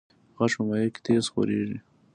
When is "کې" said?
0.93-1.01